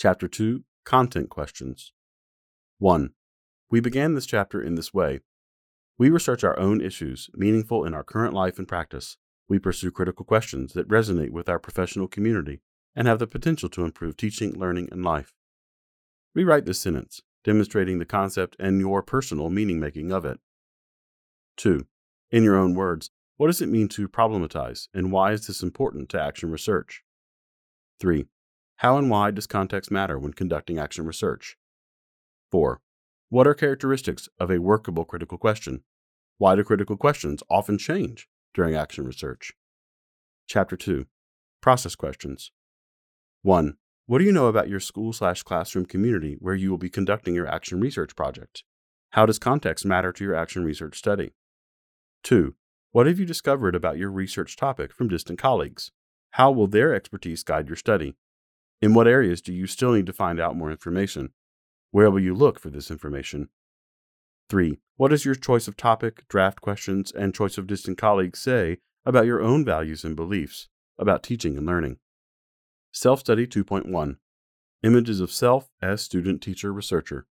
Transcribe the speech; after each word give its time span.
Chapter 0.00 0.28
2 0.28 0.64
Content 0.86 1.28
Questions 1.28 1.92
1. 2.78 3.10
We 3.70 3.80
began 3.80 4.14
this 4.14 4.24
chapter 4.24 4.58
in 4.62 4.74
this 4.74 4.94
way. 4.94 5.20
We 5.98 6.08
research 6.08 6.42
our 6.42 6.58
own 6.58 6.80
issues, 6.80 7.28
meaningful 7.34 7.84
in 7.84 7.92
our 7.92 8.02
current 8.02 8.32
life 8.32 8.58
and 8.58 8.66
practice. 8.66 9.18
We 9.46 9.58
pursue 9.58 9.90
critical 9.90 10.24
questions 10.24 10.72
that 10.72 10.88
resonate 10.88 11.32
with 11.32 11.50
our 11.50 11.58
professional 11.58 12.08
community 12.08 12.62
and 12.96 13.06
have 13.06 13.18
the 13.18 13.26
potential 13.26 13.68
to 13.68 13.84
improve 13.84 14.16
teaching, 14.16 14.58
learning, 14.58 14.88
and 14.90 15.04
life. 15.04 15.34
Rewrite 16.34 16.64
this 16.64 16.80
sentence, 16.80 17.20
demonstrating 17.44 17.98
the 17.98 18.06
concept 18.06 18.56
and 18.58 18.80
your 18.80 19.02
personal 19.02 19.50
meaning 19.50 19.78
making 19.78 20.12
of 20.12 20.24
it. 20.24 20.40
2. 21.58 21.86
In 22.30 22.42
your 22.42 22.56
own 22.56 22.74
words, 22.74 23.10
what 23.36 23.48
does 23.48 23.60
it 23.60 23.68
mean 23.68 23.88
to 23.88 24.08
problematize, 24.08 24.88
and 24.94 25.12
why 25.12 25.32
is 25.32 25.46
this 25.46 25.62
important 25.62 26.08
to 26.08 26.22
action 26.22 26.50
research? 26.50 27.02
3. 28.00 28.24
How 28.80 28.96
and 28.96 29.10
why 29.10 29.30
does 29.30 29.46
context 29.46 29.90
matter 29.90 30.18
when 30.18 30.32
conducting 30.32 30.78
action 30.78 31.04
research? 31.04 31.58
4. 32.50 32.80
What 33.28 33.46
are 33.46 33.52
characteristics 33.52 34.26
of 34.38 34.50
a 34.50 34.56
workable 34.56 35.04
critical 35.04 35.36
question? 35.36 35.82
Why 36.38 36.56
do 36.56 36.64
critical 36.64 36.96
questions 36.96 37.42
often 37.50 37.76
change 37.76 38.26
during 38.54 38.74
action 38.74 39.04
research? 39.04 39.52
Chapter 40.46 40.78
2 40.78 41.04
Process 41.60 41.94
Questions 41.94 42.52
1. 43.42 43.76
What 44.06 44.16
do 44.16 44.24
you 44.24 44.32
know 44.32 44.46
about 44.46 44.70
your 44.70 44.80
school 44.80 45.12
slash 45.12 45.42
classroom 45.42 45.84
community 45.84 46.38
where 46.40 46.54
you 46.54 46.70
will 46.70 46.78
be 46.78 46.88
conducting 46.88 47.34
your 47.34 47.46
action 47.46 47.80
research 47.80 48.16
project? 48.16 48.64
How 49.10 49.26
does 49.26 49.38
context 49.38 49.84
matter 49.84 50.10
to 50.10 50.24
your 50.24 50.34
action 50.34 50.64
research 50.64 50.96
study? 50.96 51.32
2. 52.24 52.54
What 52.92 53.06
have 53.06 53.18
you 53.18 53.26
discovered 53.26 53.74
about 53.74 53.98
your 53.98 54.10
research 54.10 54.56
topic 54.56 54.94
from 54.94 55.08
distant 55.08 55.38
colleagues? 55.38 55.92
How 56.30 56.50
will 56.50 56.66
their 56.66 56.94
expertise 56.94 57.42
guide 57.42 57.68
your 57.68 57.76
study? 57.76 58.16
In 58.80 58.94
what 58.94 59.06
areas 59.06 59.42
do 59.42 59.52
you 59.52 59.66
still 59.66 59.92
need 59.92 60.06
to 60.06 60.12
find 60.12 60.40
out 60.40 60.56
more 60.56 60.70
information? 60.70 61.30
Where 61.90 62.10
will 62.10 62.20
you 62.20 62.34
look 62.34 62.58
for 62.58 62.70
this 62.70 62.90
information? 62.90 63.48
3. 64.48 64.78
What 64.96 65.08
does 65.08 65.24
your 65.24 65.34
choice 65.34 65.68
of 65.68 65.76
topic, 65.76 66.26
draft 66.28 66.60
questions, 66.60 67.12
and 67.12 67.34
choice 67.34 67.58
of 67.58 67.66
distant 67.66 67.98
colleagues 67.98 68.38
say 68.38 68.78
about 69.04 69.26
your 69.26 69.42
own 69.42 69.64
values 69.64 70.04
and 70.04 70.16
beliefs 70.16 70.68
about 70.98 71.22
teaching 71.22 71.56
and 71.56 71.66
learning? 71.66 71.98
Self 72.92 73.20
Study 73.20 73.46
2.1 73.46 74.16
Images 74.82 75.20
of 75.20 75.30
Self 75.30 75.68
as 75.82 76.00
Student, 76.00 76.40
Teacher, 76.40 76.72
Researcher. 76.72 77.26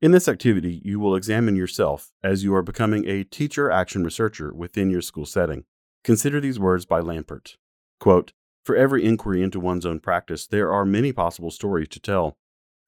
In 0.00 0.12
this 0.12 0.28
activity, 0.28 0.80
you 0.84 1.00
will 1.00 1.16
examine 1.16 1.56
yourself 1.56 2.12
as 2.22 2.44
you 2.44 2.54
are 2.54 2.62
becoming 2.62 3.08
a 3.08 3.24
teacher 3.24 3.70
action 3.70 4.04
researcher 4.04 4.54
within 4.54 4.90
your 4.90 5.02
school 5.02 5.26
setting. 5.26 5.64
Consider 6.04 6.40
these 6.40 6.60
words 6.60 6.86
by 6.86 7.00
Lampert. 7.00 7.56
Quote, 7.98 8.32
For 8.64 8.74
every 8.74 9.04
inquiry 9.04 9.42
into 9.42 9.60
one's 9.60 9.84
own 9.84 10.00
practice, 10.00 10.46
there 10.46 10.72
are 10.72 10.86
many 10.86 11.12
possible 11.12 11.50
stories 11.50 11.88
to 11.88 12.00
tell. 12.00 12.38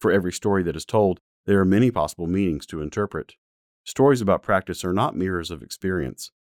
For 0.01 0.11
every 0.11 0.33
story 0.33 0.63
that 0.63 0.77
is 0.77 0.87
told, 0.87 1.21
there 1.45 1.61
are 1.61 1.67
many 1.67 1.91
possible 1.91 2.27
meanings 2.27 2.67
to 2.67 2.81
interpret. 2.81 3.35
Stories 3.85 4.21
about 4.21 4.43
practice 4.43 4.85
are 4.85 4.93
not 4.93 5.17
mirrors 5.17 5.51
of 5.51 5.63
experience. 5.63 6.33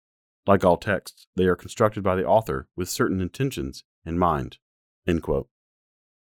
Like 0.48 0.64
all 0.64 0.78
texts, 0.78 1.28
they 1.36 1.46
are 1.46 1.56
constructed 1.56 2.04
by 2.04 2.16
the 2.16 2.26
author 2.26 2.68
with 2.76 2.90
certain 2.90 3.20
intentions 3.20 3.84
in 4.06 4.18
mind. 4.18 4.58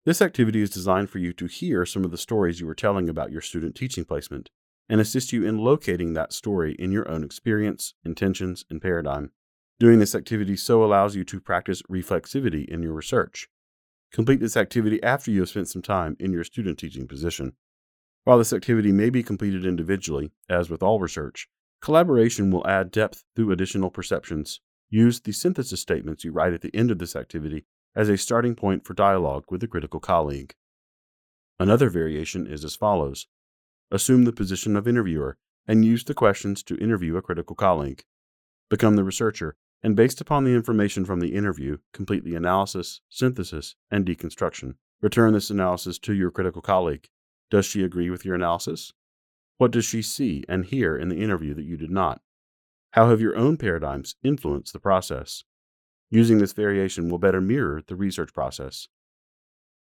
This 0.05 0.23
activity 0.23 0.61
is 0.63 0.71
designed 0.71 1.11
for 1.11 1.19
you 1.19 1.33
to 1.35 1.47
hear 1.47 1.85
some 1.87 2.05
of 2.05 2.11
the 2.11 2.19
stories 2.19 2.61
you 2.61 2.67
were 2.67 2.75
telling 2.75 3.09
about 3.09 3.33
your 3.33 3.41
student 3.41 3.75
teaching 3.75 4.05
placement 4.05 4.51
and 4.89 5.01
assist 5.01 5.33
you 5.33 5.47
in 5.47 5.59
locating 5.59 6.15
that 6.15 6.33
story 6.33 6.75
in 6.79 6.93
your 6.93 7.09
own 7.11 7.25
experience, 7.25 7.95
intentions, 8.05 8.65
and 8.71 8.81
paradigm. 8.81 9.33
Doing 9.81 10.01
this 10.01 10.17
activity 10.17 10.57
so 10.57 10.83
allows 10.83 11.15
you 11.15 11.23
to 11.23 11.41
practice 11.41 11.83
reflexivity 11.83 12.67
in 12.67 12.83
your 12.83 12.95
research. 12.95 13.49
Complete 14.13 14.41
this 14.41 14.57
activity 14.57 15.01
after 15.05 15.31
you 15.31 15.41
have 15.41 15.51
spent 15.51 15.69
some 15.69 15.83
time 15.83 16.17
in 16.19 16.33
your 16.33 16.43
student 16.43 16.81
teaching 16.81 17.07
position. 17.07 17.53
While 18.25 18.39
this 18.39 18.53
activity 18.53 18.91
may 18.91 19.09
be 19.09 19.23
completed 19.23 19.65
individually, 19.65 20.33
as 20.49 20.69
with 20.69 20.83
all 20.83 20.99
research, 20.99 21.47
collaboration 21.81 22.51
will 22.51 22.67
add 22.67 22.91
depth 22.91 23.23
through 23.37 23.53
additional 23.53 23.89
perceptions. 23.89 24.61
Use 24.91 25.21
the 25.21 25.31
synthesis 25.31 25.81
statements 25.81 26.25
you 26.25 26.33
write 26.33 26.55
at 26.55 26.63
the 26.63 26.75
end 26.75 26.91
of 26.91 26.99
this 26.99 27.15
activity 27.15 27.65
as 27.95 28.09
a 28.09 28.19
starting 28.19 28.57
point 28.57 28.85
for 28.85 28.95
dialogue 28.95 29.45
with 29.49 29.63
a 29.63 29.69
critical 29.69 30.01
colleague. 30.01 30.55
Another 31.61 31.89
variation 31.89 32.49
is 32.49 32.65
as 32.65 32.75
follows 32.75 33.29
Assume 33.93 34.25
the 34.25 34.33
position 34.33 34.75
of 34.75 34.89
interviewer 34.89 35.39
and 35.69 35.85
use 35.85 36.03
the 36.03 36.15
questions 36.15 36.65
to 36.65 36.77
interview 36.79 37.17
a 37.17 37.23
critical 37.23 37.55
colleague. 37.55 38.03
Become 38.71 38.97
the 38.97 39.05
researcher 39.05 39.55
and 39.83 39.95
based 39.95 40.21
upon 40.21 40.45
the 40.45 40.55
information 40.55 41.05
from 41.05 41.21
the 41.21 41.35
interview, 41.35 41.79
complete 41.93 42.25
the 42.25 42.35
analysis, 42.35 43.01
synthesis, 43.09 43.77
and 43.91 44.05
deconstruction. 44.05 44.75
Return 45.01 45.33
this 45.33 45.51
analysis 45.51 45.99
to 46.01 46.13
your 46.13 46.31
critical 46.31 46.63
colleague. 46.63 47.09
Does 47.51 47.65
she 47.65 47.85
agree 47.85 48.11
with 48.11 48.25
your 48.25 48.35
analysis? 48.35 48.93
What 49.57 49.71
does 49.71 49.85
she 49.85 50.03
see 50.03 50.45
and 50.49 50.65
hear 50.65 50.97
in 50.97 51.09
the 51.09 51.21
interview 51.21 51.55
that 51.55 51.65
you 51.65 51.77
did 51.77 51.91
not? 51.91 52.21
How 52.93 53.11
have 53.11 53.21
your 53.21 53.37
own 53.37 53.57
paradigms 53.57 54.17
influenced 54.23 54.73
the 54.73 54.81
process? 54.81 55.45
Using 56.11 56.39
this 56.39 56.53
variation 56.53 57.09
will 57.09 57.19
better 57.19 57.41
mirror 57.41 57.83
the 57.87 57.97
research 57.97 58.33
process. 58.33 58.89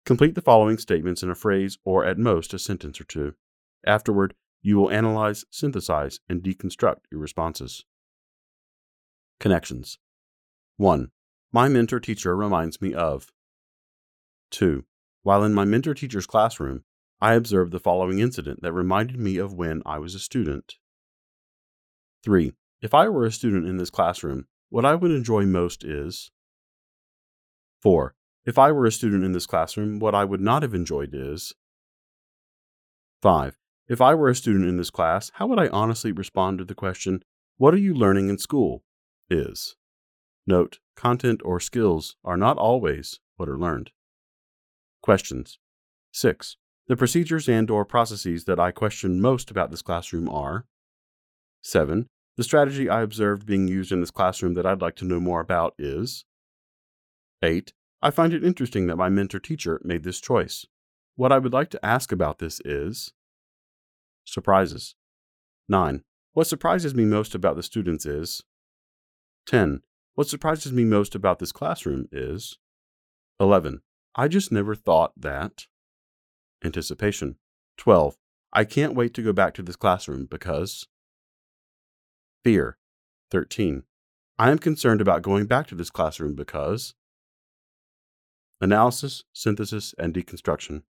Complete 0.05 0.35
the 0.35 0.41
following 0.41 0.77
statements 0.77 1.21
in 1.21 1.29
a 1.29 1.35
phrase 1.35 1.77
or 1.85 2.03
at 2.03 2.17
most 2.17 2.53
a 2.53 2.59
sentence 2.59 2.99
or 2.99 3.03
two. 3.03 3.35
Afterward, 3.85 4.33
you 4.61 4.77
will 4.77 4.91
analyze, 4.91 5.45
synthesize, 5.51 6.19
and 6.27 6.41
deconstruct 6.41 7.01
your 7.11 7.21
responses. 7.21 7.85
Connections 9.39 9.99
1. 10.75 11.11
My 11.53 11.69
mentor 11.69 12.01
teacher 12.01 12.35
reminds 12.35 12.81
me 12.81 12.93
of. 12.93 13.31
2. 14.51 14.83
While 15.23 15.45
in 15.45 15.53
my 15.53 15.63
mentor 15.63 15.93
teacher's 15.93 16.27
classroom, 16.27 16.83
I 17.21 17.35
observed 17.35 17.71
the 17.71 17.79
following 17.79 18.19
incident 18.19 18.61
that 18.63 18.73
reminded 18.73 19.17
me 19.17 19.37
of 19.37 19.53
when 19.53 19.81
I 19.85 19.97
was 19.97 20.13
a 20.13 20.19
student. 20.19 20.75
3. 22.25 22.51
If 22.81 22.93
I 22.93 23.07
were 23.07 23.23
a 23.23 23.31
student 23.31 23.65
in 23.65 23.77
this 23.77 23.89
classroom, 23.89 24.47
what 24.67 24.83
I 24.83 24.95
would 24.95 25.11
enjoy 25.11 25.45
most 25.45 25.85
is. 25.85 26.31
4. 27.81 28.15
If 28.45 28.57
I 28.57 28.73
were 28.73 28.87
a 28.87 28.91
student 28.91 29.23
in 29.23 29.31
this 29.31 29.45
classroom, 29.45 29.99
what 29.99 30.15
I 30.15 30.25
would 30.25 30.41
not 30.41 30.63
have 30.63 30.73
enjoyed 30.73 31.11
is. 31.13 31.53
5. 33.21 33.57
If 33.87 34.01
I 34.01 34.15
were 34.15 34.27
a 34.27 34.35
student 34.35 34.65
in 34.65 34.75
this 34.75 34.89
class, 34.89 35.31
how 35.35 35.47
would 35.47 35.59
I 35.59 35.69
honestly 35.69 36.11
respond 36.11 36.57
to 36.57 36.65
the 36.65 36.75
question, 36.75 37.23
What 37.55 37.73
are 37.73 37.77
you 37.77 37.93
learning 37.93 38.27
in 38.27 38.37
school? 38.37 38.83
Is. 39.29 39.75
Note, 40.47 40.79
content 40.95 41.41
or 41.43 41.59
skills 41.59 42.15
are 42.23 42.37
not 42.37 42.57
always 42.57 43.19
what 43.37 43.49
are 43.49 43.57
learned. 43.57 43.91
Questions. 45.01 45.59
6. 46.11 46.57
The 46.87 46.97
procedures 46.97 47.47
and 47.47 47.69
or 47.69 47.85
processes 47.85 48.45
that 48.45 48.59
I 48.59 48.71
question 48.71 49.21
most 49.21 49.51
about 49.51 49.69
this 49.69 49.83
classroom 49.83 50.27
are 50.27 50.65
7. 51.61 52.07
The 52.35 52.43
strategy 52.43 52.89
I 52.89 53.01
observed 53.01 53.45
being 53.45 53.67
used 53.67 53.91
in 53.91 53.99
this 53.99 54.11
classroom 54.11 54.55
that 54.55 54.65
I'd 54.65 54.81
like 54.81 54.95
to 54.95 55.05
know 55.05 55.19
more 55.19 55.39
about 55.39 55.75
is 55.77 56.25
8. 57.43 57.73
I 58.01 58.11
find 58.11 58.33
it 58.33 58.43
interesting 58.43 58.87
that 58.87 58.95
my 58.95 59.09
mentor 59.09 59.39
teacher 59.39 59.79
made 59.83 60.03
this 60.03 60.19
choice. 60.19 60.65
What 61.15 61.31
I 61.31 61.37
would 61.37 61.53
like 61.53 61.69
to 61.71 61.85
ask 61.85 62.11
about 62.11 62.39
this 62.39 62.61
is 62.65 63.11
surprises. 64.25 64.95
9. 65.67 66.01
What 66.33 66.47
surprises 66.47 66.95
me 66.95 67.05
most 67.05 67.35
about 67.35 67.55
the 67.55 67.63
students 67.63 68.05
is 68.05 68.41
10. 69.49 69.81
What 70.13 70.27
surprises 70.27 70.71
me 70.71 70.85
most 70.85 71.15
about 71.15 71.39
this 71.39 71.51
classroom 71.51 72.07
is 72.11 72.59
11. 73.39 73.81
I 74.13 74.27
just 74.27 74.51
never 74.51 74.75
thought 74.75 75.11
that. 75.17 75.65
Anticipation. 76.63 77.37
12. 77.77 78.15
I 78.53 78.63
can't 78.63 78.93
wait 78.93 79.15
to 79.15 79.23
go 79.23 79.33
back 79.33 79.55
to 79.55 79.63
this 79.63 79.75
classroom 79.75 80.27
because. 80.29 80.85
Fear. 82.43 82.77
13. 83.31 83.81
I 84.37 84.51
am 84.51 84.59
concerned 84.59 85.01
about 85.01 85.23
going 85.23 85.47
back 85.47 85.65
to 85.67 85.75
this 85.75 85.89
classroom 85.89 86.35
because. 86.35 86.93
Analysis, 88.61 89.23
synthesis, 89.33 89.95
and 89.97 90.13
deconstruction. 90.13 90.83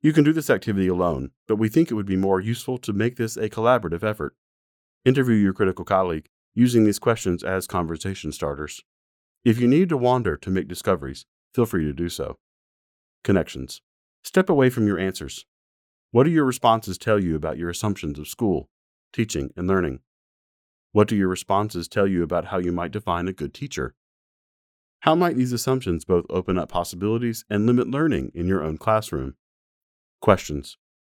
You 0.00 0.14
can 0.14 0.24
do 0.24 0.32
this 0.32 0.48
activity 0.48 0.88
alone, 0.88 1.32
but 1.46 1.56
we 1.56 1.68
think 1.68 1.90
it 1.90 1.94
would 1.94 2.06
be 2.06 2.16
more 2.16 2.40
useful 2.40 2.78
to 2.78 2.94
make 2.94 3.16
this 3.16 3.36
a 3.36 3.50
collaborative 3.50 4.02
effort. 4.02 4.34
Interview 5.04 5.34
your 5.34 5.52
critical 5.52 5.84
colleague 5.84 6.30
using 6.56 6.84
these 6.84 6.98
questions 6.98 7.44
as 7.44 7.68
conversation 7.68 8.32
starters. 8.32 8.82
If 9.44 9.60
you 9.60 9.68
need 9.68 9.90
to 9.90 9.96
wander 9.96 10.36
to 10.38 10.50
make 10.50 10.66
discoveries, 10.66 11.26
feel 11.54 11.66
free 11.66 11.84
to 11.84 11.92
do 11.92 12.08
so. 12.08 12.38
Connections. 13.22 13.82
Step 14.24 14.50
away 14.50 14.70
from 14.70 14.88
your 14.88 14.98
answers. 14.98 15.46
What 16.10 16.24
do 16.24 16.30
your 16.30 16.44
responses 16.44 16.98
tell 16.98 17.22
you 17.22 17.36
about 17.36 17.58
your 17.58 17.70
assumptions 17.70 18.18
of 18.18 18.26
school, 18.26 18.68
teaching, 19.12 19.52
and 19.56 19.68
learning? 19.68 20.00
What 20.92 21.08
do 21.08 21.14
your 21.14 21.28
responses 21.28 21.88
tell 21.88 22.06
you 22.06 22.22
about 22.22 22.46
how 22.46 22.58
you 22.58 22.72
might 22.72 22.90
define 22.90 23.28
a 23.28 23.32
good 23.32 23.52
teacher? 23.52 23.94
How 25.00 25.14
might 25.14 25.36
these 25.36 25.52
assumptions 25.52 26.04
both 26.04 26.24
open 26.30 26.58
up 26.58 26.70
possibilities 26.70 27.44
and 27.50 27.66
limit 27.66 27.88
learning 27.88 28.32
in 28.34 28.48
your 28.48 28.62
own 28.64 28.78
classroom? 28.78 29.34
Questions. 30.22 30.78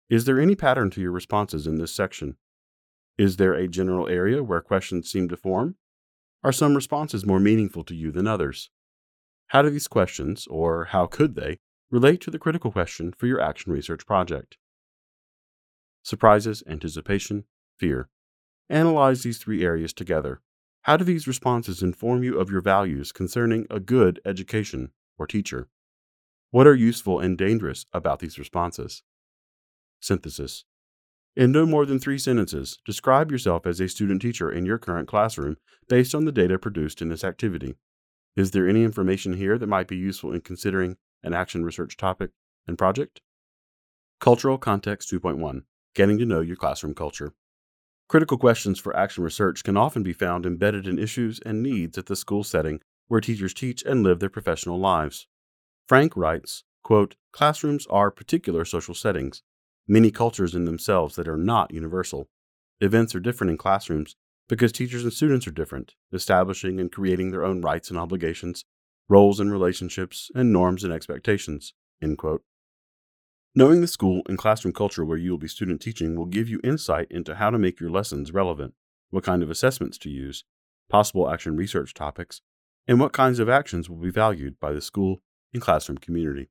Is 0.09 0.25
there 0.25 0.41
any 0.41 0.56
pattern 0.56 0.89
to 0.91 1.00
your 1.00 1.12
responses 1.12 1.67
in 1.67 1.77
this 1.77 1.93
section? 1.94 2.37
Is 3.19 3.37
there 3.37 3.55
a 3.55 3.69
general 3.69 4.09
area 4.09 4.43
where 4.43 4.61
questions 4.61 5.11
seem 5.11 5.29
to 5.29 5.37
form? 5.37 5.77
Are 6.45 6.53
some 6.53 6.75
responses 6.75 7.25
more 7.25 7.41
meaningful 7.41 7.85
to 7.85 7.95
you 7.95 8.13
than 8.13 8.27
others? 8.27 8.71
How 9.49 9.63
do 9.63 9.71
these 9.71 9.89
questions, 9.89 10.47
or 10.49 10.87
how 10.87 11.07
could 11.07 11.35
they, 11.35 11.59
relate 11.91 12.21
to 12.21 12.31
the 12.31 12.39
critical 12.39 12.73
question 12.73 13.13
for 13.13 13.27
your 13.27 13.41
action 13.41 13.73
research 13.73 14.07
project. 14.07 14.57
Surprises, 16.03 16.63
anticipation, 16.67 17.45
fear. 17.79 18.09
Analyze 18.69 19.23
these 19.23 19.39
three 19.39 19.65
areas 19.65 19.93
together. 19.93 20.41
How 20.83 20.97
do 20.97 21.05
these 21.05 21.27
responses 21.27 21.83
inform 21.83 22.23
you 22.23 22.39
of 22.39 22.51
your 22.51 22.61
values 22.61 23.13
concerning 23.13 23.67
a 23.71 23.81
good 23.81 24.21
education 24.25 24.93
or 25.19 25.27
teacher? 25.27 25.69
What 26.51 26.67
are 26.67 26.75
useful 26.75 27.21
and 27.21 27.37
dangerous 27.37 27.87
about 27.93 28.21
these 28.21 28.39
responses? 28.39 29.03
Synthesis. 30.01 30.65
In 31.37 31.53
no 31.53 31.67
more 31.67 31.85
than 31.85 31.99
three 31.99 32.17
sentences, 32.17 32.79
describe 32.87 33.31
yourself 33.31 33.67
as 33.67 33.79
a 33.79 33.91
student 33.91 34.23
teacher 34.23 34.50
in 34.50 34.65
your 34.65 34.79
current 34.79 35.06
classroom 35.06 35.59
based 35.87 36.15
on 36.15 36.25
the 36.25 36.33
data 36.33 36.59
produced 36.59 37.03
in 37.03 37.11
this 37.11 37.23
activity. 37.23 37.75
Is 38.37 38.53
there 38.53 38.67
any 38.67 38.83
information 38.83 39.35
here 39.35 39.59
that 39.59 39.67
might 39.67 39.87
be 39.87 39.99
useful 39.99 40.33
in 40.33 40.41
considering 40.41 40.97
an 41.23 41.35
action 41.35 41.62
research 41.62 41.99
topic 41.99 42.31
and 42.67 42.79
project? 42.79 43.21
Cultural 44.19 44.56
Context 44.56 45.11
2.1 45.12 45.65
Getting 45.94 46.17
to 46.17 46.25
know 46.25 46.41
your 46.41 46.56
classroom 46.56 46.94
culture. 46.94 47.35
Critical 48.09 48.39
questions 48.39 48.81
for 48.81 48.97
action 48.97 49.23
research 49.23 49.62
can 49.62 49.77
often 49.77 50.03
be 50.03 50.15
found 50.15 50.47
embedded 50.47 50.87
in 50.87 50.99
issues 50.99 51.39
and 51.44 51.62
needs 51.62 51.99
at 51.99 52.06
the 52.06 52.17
school 52.17 52.44
setting 52.44 52.81
where 53.09 53.21
teachers 53.21 53.53
teach 53.53 53.82
and 53.82 54.03
live 54.03 54.21
their 54.21 54.31
professional 54.31 54.79
lives. 54.79 55.27
Frank 55.87 56.17
writes, 56.17 56.65
quote, 56.82 57.17
Classrooms 57.31 57.87
are 57.89 58.11
particular 58.11 58.65
social 58.65 58.94
settings, 58.94 59.43
many 59.88 60.11
cultures 60.11 60.55
in 60.55 60.65
themselves 60.65 61.17
that 61.17 61.29
are 61.29 61.37
not 61.37 61.73
universal. 61.73 62.29
Events 62.81 63.15
are 63.15 63.21
different 63.21 63.50
in 63.50 63.56
classrooms 63.56 64.17
because 64.49 64.73
teachers 64.73 65.03
and 65.03 65.12
students 65.12 65.47
are 65.47 65.53
different, 65.53 65.94
establishing 66.12 66.79
and 66.79 66.93
creating 66.93 67.31
their 67.31 67.44
own 67.44 67.61
rights 67.61 67.91
and 67.91 67.99
obligations, 67.99 68.65
roles 69.09 69.41
and 69.41 69.50
relationships, 69.50 70.31
and 70.35 70.53
norms 70.53 70.85
and 70.85 70.93
expectations. 70.93 71.73
Knowing 73.55 73.81
the 73.81 73.87
school 73.87 74.23
and 74.29 74.37
classroom 74.37 74.75
culture 74.75 75.05
where 75.05 75.17
you 75.17 75.31
will 75.31 75.38
be 75.38 75.49
student 75.49 75.81
teaching 75.81 76.15
will 76.15 76.27
give 76.27 76.49
you 76.49 76.61
insight 76.62 77.06
into 77.11 77.37
how 77.37 77.50
to 77.50 77.59
make 77.59 77.81
your 77.81 77.91
lessons 77.91 78.32
relevant, 78.32 78.75
what 79.11 79.25
kind 79.25 79.43
of 79.43 79.50
assessments 79.50 79.97
to 79.99 80.11
use, 80.11 80.44
possible 80.89 81.31
action 81.31 81.56
research 81.56 81.94
topics, 81.94 82.43
and 82.87 83.00
what 83.00 83.12
kinds 83.12 83.39
of 83.39 83.49
actions 83.49 83.89
will 83.89 83.97
be 83.97 84.11
valued 84.11 84.61
by 84.61 84.73
the 84.73 84.81
school 84.81 85.23
and 85.53 85.62
classroom 85.62 85.99
community. 85.99 86.50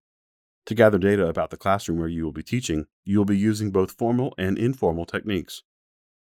To 0.66 0.76
gather 0.76 0.98
data 0.98 1.28
about 1.28 1.52
the 1.52 1.58
classroom 1.58 2.00
where 2.00 2.08
you 2.08 2.24
will 2.24 2.32
be 2.32 2.42
teaching, 2.42 2.88
you 3.04 3.18
will 3.20 3.26
be 3.26 3.38
using 3.38 3.72
both 3.72 3.92
formal 3.92 4.34
and 4.38 4.58
informal 4.58 5.06
techniques. 5.06 5.62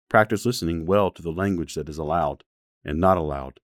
Practice 0.08 0.46
listening 0.46 0.86
well 0.86 1.10
to 1.10 1.22
the 1.22 1.30
language 1.30 1.74
that 1.74 1.88
is 1.88 1.98
allowed 1.98 2.44
and 2.84 2.98
not 2.98 3.18
allowed 3.18 3.60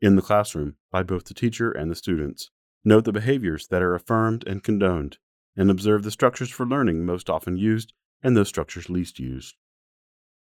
in 0.00 0.16
the 0.16 0.22
classroom 0.22 0.76
by 0.90 1.02
both 1.02 1.24
the 1.24 1.34
teacher 1.34 1.70
and 1.72 1.90
the 1.90 1.96
students. 1.96 2.50
Note 2.84 3.04
the 3.04 3.12
behaviors 3.12 3.66
that 3.68 3.82
are 3.82 3.94
affirmed 3.94 4.46
and 4.46 4.62
condoned 4.62 5.18
and 5.56 5.70
observe 5.70 6.04
the 6.04 6.10
structures 6.10 6.50
for 6.50 6.64
learning 6.64 7.04
most 7.04 7.28
often 7.28 7.56
used 7.56 7.92
and 8.22 8.36
those 8.36 8.48
structures 8.48 8.88
least 8.88 9.18
used. 9.18 9.56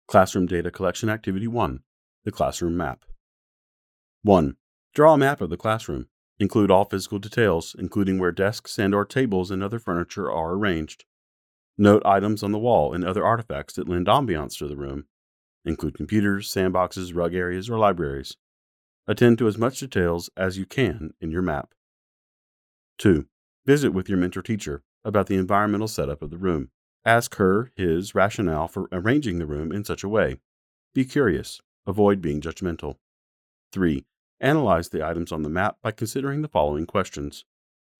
Classroom 0.06 0.46
Data 0.46 0.70
Collection 0.70 1.08
Activity 1.08 1.48
1 1.48 1.80
The 2.24 2.32
Classroom 2.32 2.76
Map 2.76 3.04
1. 4.22 4.56
Draw 4.94 5.14
a 5.14 5.18
map 5.18 5.40
of 5.40 5.50
the 5.50 5.56
classroom. 5.56 6.06
Include 6.38 6.70
all 6.70 6.84
physical 6.84 7.18
details, 7.18 7.76
including 7.78 8.18
where 8.18 8.32
desks 8.32 8.78
and 8.78 8.94
or 8.94 9.04
tables 9.04 9.50
and 9.50 9.62
other 9.62 9.78
furniture 9.78 10.30
are 10.30 10.52
arranged. 10.52 11.04
Note 11.78 12.02
items 12.04 12.42
on 12.42 12.52
the 12.52 12.58
wall 12.58 12.92
and 12.92 13.04
other 13.04 13.24
artifacts 13.24 13.74
that 13.74 13.88
lend 13.88 14.06
ambiance 14.06 14.58
to 14.58 14.68
the 14.68 14.76
room. 14.76 15.04
Include 15.64 15.96
computers, 15.96 16.52
sandboxes, 16.52 17.14
rug 17.14 17.34
areas, 17.34 17.70
or 17.70 17.78
libraries. 17.78 18.36
Attend 19.06 19.38
to 19.38 19.46
as 19.46 19.58
much 19.58 19.80
details 19.80 20.30
as 20.36 20.58
you 20.58 20.66
can 20.66 21.12
in 21.20 21.30
your 21.30 21.42
map. 21.42 21.74
2. 22.98 23.26
Visit 23.66 23.90
with 23.90 24.08
your 24.08 24.18
mentor 24.18 24.42
teacher 24.42 24.82
about 25.04 25.26
the 25.26 25.36
environmental 25.36 25.88
setup 25.88 26.22
of 26.22 26.30
the 26.30 26.38
room. 26.38 26.70
Ask 27.04 27.36
her 27.36 27.70
his 27.76 28.14
rationale 28.14 28.68
for 28.68 28.88
arranging 28.90 29.38
the 29.38 29.46
room 29.46 29.72
in 29.72 29.84
such 29.84 30.02
a 30.02 30.08
way. 30.08 30.38
Be 30.94 31.04
curious. 31.04 31.60
Avoid 31.86 32.22
being 32.22 32.40
judgmental. 32.40 32.96
3. 33.72 34.04
Analyze 34.44 34.90
the 34.90 35.02
items 35.02 35.32
on 35.32 35.40
the 35.40 35.48
map 35.48 35.78
by 35.80 35.90
considering 35.90 36.42
the 36.42 36.48
following 36.48 36.84
questions 36.84 37.46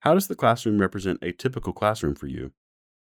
How 0.00 0.12
does 0.12 0.28
the 0.28 0.34
classroom 0.34 0.78
represent 0.78 1.20
a 1.22 1.32
typical 1.32 1.72
classroom 1.72 2.14
for 2.14 2.26
you? 2.26 2.52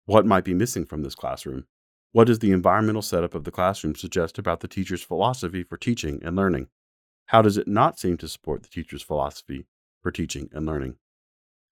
What 0.05 0.27
might 0.27 0.45
be 0.45 0.53
missing 0.53 0.85
from 0.85 1.03
this 1.03 1.15
classroom? 1.15 1.65
What 2.13 2.27
does 2.27 2.41
the 2.41 2.53
environmental 2.53 3.01
setup 3.01 3.35
of 3.35 3.45
the 3.45 3.51
classroom 3.51 3.95
suggest 3.95 4.39
about 4.39 4.61
the 4.61 4.69
teacher's 4.69 5.03
philosophy 5.03 5.63
for 5.63 5.79
teaching 5.79 6.21
and 6.23 6.37
learning? 6.37 6.69
How 7.29 7.41
does 7.41 7.57
it 7.57 7.67
not 7.67 7.99
seem 7.99 8.19
to 8.19 8.29
support 8.29 8.63
the 8.63 8.69
teacher's 8.69 9.03
philosophy 9.03 9.65
for 10.03 10.11
teaching 10.11 10.51
and 10.53 10.67
learning? 10.67 10.97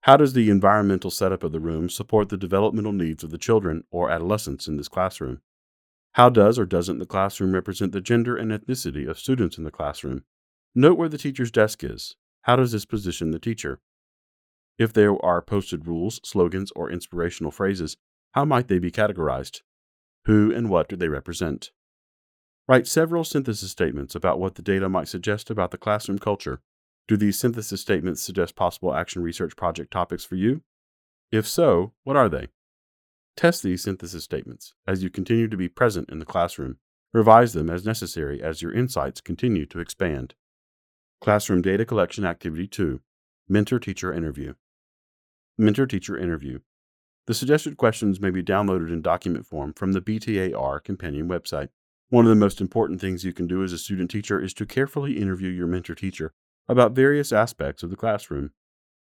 How 0.05 0.17
does 0.17 0.33
the 0.33 0.49
environmental 0.49 1.11
setup 1.11 1.43
of 1.43 1.53
the 1.53 1.61
room 1.61 1.91
support 1.91 2.31
the 2.31 2.39
developmental 2.39 2.93
needs 2.93 3.23
of 3.23 3.31
the 3.31 3.37
children 3.37 3.85
or 3.91 4.11
adolescents 4.11 4.69
in 4.69 4.79
this 4.79 4.89
classroom? 4.89 5.43
How 6.13 6.31
does 6.31 6.59
or 6.59 6.65
doesn't 6.65 6.99
the 6.99 7.05
classroom 7.05 7.53
represent 7.53 7.93
the 7.93 8.01
gender 8.01 8.39
and 8.39 8.51
ethnicity 8.51 9.07
of 9.07 9.19
students 9.19 9.59
in 9.59 9.65
the 9.65 9.71
classroom? 9.71 10.25
Note 10.75 10.97
where 10.97 11.09
the 11.09 11.19
teacher's 11.19 11.51
desk 11.51 11.85
is. 11.85 12.17
How 12.43 12.57
does 12.57 12.73
this 12.73 12.85
position 12.85 13.31
the 13.31 13.39
teacher? 13.39 13.81
If 14.79 14.93
there 14.93 15.15
are 15.25 15.43
posted 15.43 15.87
rules, 15.87 16.21
slogans, 16.25 16.73
or 16.75 16.91
inspirational 16.91 17.53
phrases, 17.53 17.97
how 18.33 18.45
might 18.45 18.69
they 18.69 18.79
be 18.79 18.91
categorized? 18.91 19.61
Who 20.25 20.53
and 20.53 20.69
what 20.69 20.89
do 20.89 20.97
they 20.97 21.09
represent? 21.09 21.71
Write 22.67 22.87
several 22.87 23.25
synthesis 23.25 23.71
statements 23.71 24.15
about 24.15 24.41
what 24.41 24.55
the 24.55 24.63
data 24.63 24.89
might 24.89 25.09
suggest 25.09 25.51
about 25.51 25.73
the 25.73 25.79
classroom 25.79 26.19
culture 26.19 26.61
do 27.09 27.17
these 27.17 27.39
synthesis 27.39 27.81
statements 27.81 28.23
suggest 28.23 28.57
possible 28.57 28.95
action 28.95 29.23
research 29.23 29.57
project 29.57 29.91
topics 29.91 30.25
for 30.25 30.37
you? 30.37 30.63
If 31.31 31.47
so, 31.47 31.93
what 32.05 32.17
are 32.17 32.29
they? 32.29 32.49
Test 33.37 33.63
these 33.63 33.83
synthesis 33.83 34.25
statements 34.25 34.75
as 34.87 35.03
you 35.03 35.11
continue 35.11 35.49
to 35.49 35.57
be 35.57 35.69
present 35.69 36.11
in 36.11 36.21
the 36.21 36.25
classroom. 36.25 36.79
Revise 37.13 37.53
them 37.53 37.69
as 37.69 37.85
necessary 37.85 38.43
as 38.43 38.63
your 38.63 38.73
insights 38.73 39.21
continue 39.21 39.67
to 39.67 39.81
expand. 39.81 40.35
Classroom 41.23 41.63
Data 41.63 41.85
Collection 41.85 42.25
Activity 42.25 42.67
2 42.67 43.01
Mentor 43.49 43.79
Teacher 43.79 44.13
Interview. 44.13 44.55
Mentor 45.57 45.87
Teacher 45.87 46.19
Interview. 46.19 46.59
The 47.29 47.35
suggested 47.35 47.77
questions 47.77 48.19
may 48.19 48.31
be 48.31 48.43
downloaded 48.43 48.93
in 48.93 49.03
document 49.03 49.47
form 49.47 49.73
from 49.73 49.93
the 49.93 50.01
BTAR 50.01 50.83
companion 50.83 51.29
website. 51.29 51.69
One 52.09 52.25
of 52.25 52.29
the 52.29 52.35
most 52.35 52.61
important 52.61 53.01
things 53.01 53.23
you 53.23 53.33
can 53.33 53.47
do 53.47 53.63
as 53.63 53.73
a 53.73 53.79
student 53.79 54.11
teacher 54.11 54.41
is 54.41 54.53
to 54.55 54.67
carefully 54.67 55.17
interview 55.17 55.49
your 55.49 55.69
mentor 55.69 55.95
teacher 55.95 56.33
about 56.67 56.91
various 56.91 57.31
aspects 57.31 57.85
of 57.85 57.91
the 57.91 57.97
classroom. 57.97 58.51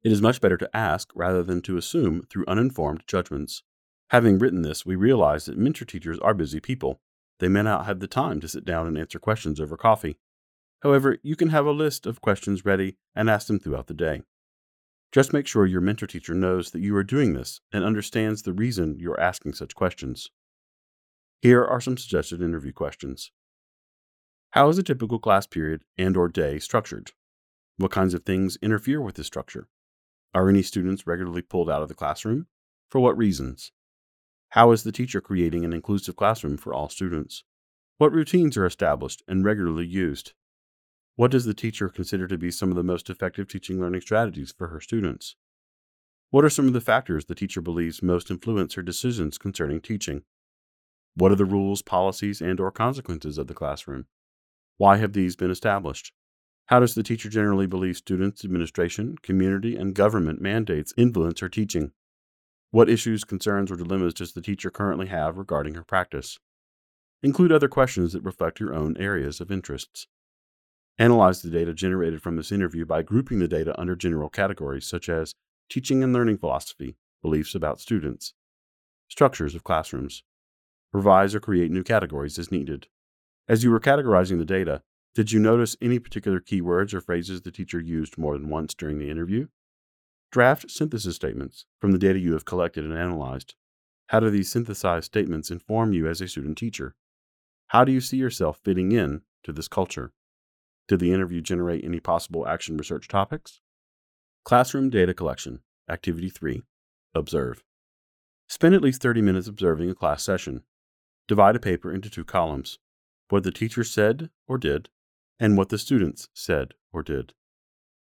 It 0.05 0.13
is 0.13 0.21
much 0.21 0.43
better 0.43 0.59
to 0.59 0.77
ask 0.77 1.09
rather 1.15 1.43
than 1.43 1.63
to 1.63 1.79
assume 1.79 2.25
through 2.29 2.45
uninformed 2.47 3.05
judgments. 3.07 3.63
Having 4.11 4.39
written 4.39 4.61
this, 4.61 4.85
we 4.85 4.97
realize 4.97 5.47
that 5.47 5.57
mentor 5.57 5.87
teachers 5.87 6.19
are 6.19 6.35
busy 6.35 6.61
people. 6.61 7.01
They 7.39 7.49
may 7.49 7.63
not 7.63 7.87
have 7.87 8.01
the 8.01 8.07
time 8.07 8.39
to 8.41 8.49
sit 8.49 8.67
down 8.67 8.87
and 8.87 8.99
answer 8.99 9.19
questions 9.19 9.59
over 9.59 9.79
coffee. 9.79 10.19
However, 10.83 11.19
you 11.23 11.37
can 11.37 11.51
have 11.51 11.65
a 11.65 11.73
list 11.73 12.07
of 12.07 12.21
questions 12.21 12.65
ready 12.65 12.97
and 13.15 13.31
ask 13.31 13.47
them 13.47 13.61
throughout 13.61 13.87
the 13.87 13.95
day. 13.95 14.23
Just 15.13 15.33
make 15.33 15.47
sure 15.47 15.67
your 15.67 15.81
mentor 15.81 16.07
teacher 16.07 16.35
knows 16.35 16.71
that 16.71 16.81
you 16.81 16.97
are 16.97 17.05
doing 17.05 17.35
this 17.35 17.61
and 17.71 17.85
understands 17.85 18.43
the 18.43 18.53
reason 18.53 18.97
you're 18.99 19.21
asking 19.21 19.53
such 19.53 19.75
questions. 19.75 20.31
Here 21.41 21.65
are 21.65 21.81
some 21.81 21.97
suggested 21.97 22.43
interview 22.43 22.73
questions. 22.73 23.31
How 24.51 24.69
is 24.69 24.79
a 24.79 24.83
typical 24.83 25.19
class 25.19 25.47
period 25.47 25.83
and 25.97 26.17
or 26.17 26.29
day 26.29 26.59
structured? 26.59 27.13
What 27.77 27.91
kinds 27.91 28.15
of 28.15 28.25
things 28.25 28.59
interfere 28.61 29.01
with 29.01 29.15
this 29.15 29.27
structure? 29.27 29.69
Are 30.35 30.49
any 30.49 30.63
students 30.63 31.07
regularly 31.07 31.43
pulled 31.43 31.71
out 31.71 31.83
of 31.83 31.89
the 31.89 31.95
classroom? 31.95 32.47
For 32.91 33.01
what 33.01 33.17
reasons? 33.17 33.71
How 34.51 34.73
is 34.73 34.83
the 34.83 34.93
teacher 34.93 35.21
creating 35.21 35.65
an 35.65 35.73
inclusive 35.73 36.17
classroom 36.17 36.57
for 36.57 36.75
all 36.75 36.89
students? 36.89 37.45
What 37.99 38.13
routines 38.13 38.57
are 38.57 38.67
established 38.67 39.23
and 39.29 39.45
regularly 39.45 39.87
used? 39.87 40.33
What 41.15 41.31
does 41.31 41.45
the 41.45 41.53
teacher 41.53 41.91
consider 41.91 42.27
to 42.27 42.39
be 42.39 42.51
some 42.51 42.71
of 42.71 42.77
the 42.77 42.83
most 42.83 43.11
effective 43.11 43.47
teaching 43.47 43.79
learning 43.79 44.01
strategies 44.01 44.55
for 44.57 44.69
her 44.69 44.81
students? 44.81 45.37
What 46.31 46.45
are 46.45 46.51
some 46.51 46.67
of 46.67 46.73
the 46.73 46.81
factors 46.81 47.27
the 47.27 47.35
teacher 47.35 47.61
believes 47.61 48.03
most 48.03 48.31
influence 48.31 48.75
her 48.75 48.83
decisions 48.83 49.37
concerning 49.37 49.83
teaching? 49.83 50.23
What 51.15 51.31
are 51.31 51.37
the 51.37 51.45
rules, 51.45 51.83
policies, 51.83 52.41
and 52.41 52.59
or 52.59 52.71
consequences 52.71 53.37
of 53.37 53.47
the 53.47 53.55
classroom? 53.55 54.07
Why 54.79 54.97
have 54.97 55.13
these 55.13 55.37
been 55.37 55.51
established? 55.51 56.13
How 56.67 56.81
does 56.81 56.95
the 56.95 57.03
teacher 57.03 57.29
generally 57.29 57.67
believe 57.67 57.99
students, 57.99 58.43
administration, 58.43 59.17
community, 59.23 59.77
and 59.77 59.95
government 59.95 60.41
mandates 60.41 60.95
influence 60.97 61.41
her 61.41 61.51
teaching? 61.51 61.93
What 62.71 62.89
issues, 62.89 63.25
concerns, 63.25 63.71
or 63.71 63.77
dilemmas 63.77 64.15
does 64.15 64.33
the 64.33 64.41
teacher 64.41 64.71
currently 64.71 65.09
have 65.09 65.37
regarding 65.37 65.75
her 65.75 65.85
practice? 65.85 66.39
Include 67.23 67.53
other 67.53 67.69
questions 67.69 68.15
that 68.15 68.25
reflect 68.25 68.59
your 68.61 68.73
own 68.73 68.97
areas 68.97 69.43
of 69.43 69.53
interests. 69.53 70.07
Analyze 70.99 71.43
the 71.43 71.51
data 71.51 71.73
generated 71.73 72.23
from 72.23 72.37
this 72.37 72.53
interview 72.53 72.85
by 72.85 73.03
grouping 73.03 73.39
the 73.39 73.49
data 73.49 73.79
under 73.81 73.97
general 73.97 74.29
categories 74.29 74.87
such 74.87 75.09
as 75.09 75.35
teaching 75.71 76.03
and 76.03 76.13
learning 76.13 76.39
philosophy, 76.39 76.97
beliefs 77.23 77.55
about 77.55 77.81
students, 77.81 78.35
structures 79.09 79.55
of 79.55 79.65
classrooms. 79.65 80.23
Revise 80.93 81.35
or 81.35 81.41
create 81.41 81.71
new 81.71 81.83
categories 81.83 82.39
as 82.39 82.53
needed. 82.53 82.89
As 83.49 83.65
you 83.65 83.71
were 83.71 83.81
categorizing 83.81 84.39
the 84.39 84.45
data, 84.45 84.83
did 85.15 85.33
you 85.33 85.41
notice 85.41 85.77
any 85.81 85.99
particular 85.99 86.41
keywords 86.41 86.93
or 86.93 87.01
phrases 87.01 87.43
the 87.43 87.51
teacher 87.51 87.81
used 87.81 88.19
more 88.19 88.37
than 88.39 88.49
once 88.49 88.75
during 88.75 88.99
the 88.99 89.11
interview? 89.11 89.49
Draft 90.31 90.71
synthesis 90.71 91.17
statements 91.17 91.67
from 91.81 91.93
the 91.93 91.99
data 91.99 92.19
you 92.19 92.33
have 92.33 92.45
collected 92.45 92.85
and 92.85 92.95
analyzed. 92.95 93.55
How 94.09 94.21
do 94.21 94.31
these 94.31 94.51
synthesized 94.51 95.07
statements 95.07 95.51
inform 95.51 95.93
you 95.93 96.07
as 96.07 96.21
a 96.21 96.29
student 96.29 96.59
teacher? 96.59 96.95
How 97.69 97.85
do 97.85 97.93
you 97.93 98.01
see 98.01 98.19
yourself 98.19 98.59
fitting 98.63 98.93
in 98.93 99.23
to 99.45 99.53
this 99.53 99.69
culture? 99.69 100.13
Did 100.93 101.01
the 101.01 101.15
interview 101.15 101.41
generate 101.41 101.87
any 101.87 102.01
possible 102.01 102.47
action 102.47 102.77
research 102.77 103.09
topics? 103.09 103.63
Classroom 104.45 104.91
Data 104.91 105.15
Collection, 105.15 105.61
Activity 105.89 106.29
3 106.29 106.65
Observe. 107.15 107.65
Spend 108.47 108.75
at 108.75 108.83
least 108.83 109.01
30 109.01 109.23
minutes 109.23 109.49
observing 109.49 109.89
a 109.89 109.95
class 109.95 110.23
session. 110.23 110.65
Divide 111.27 111.57
a 111.57 111.61
paper 111.61 111.91
into 111.91 112.11
two 112.11 112.27
columns 112.27 112.79
what 113.31 113.43
the 113.43 113.51
teacher 113.51 113.83
said 113.83 114.29
or 114.47 114.59
did, 114.59 114.91
and 115.41 115.57
what 115.57 115.71
the 115.71 115.79
students 115.79 116.29
said 116.35 116.75
or 116.93 117.03
did. 117.03 117.33